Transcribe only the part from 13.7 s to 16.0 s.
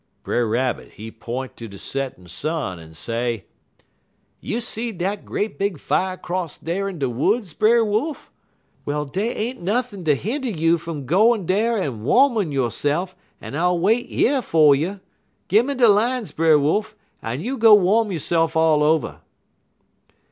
wait yer fer you. Gimme de